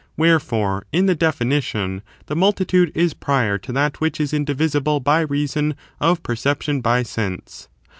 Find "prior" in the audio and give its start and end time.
3.13-3.59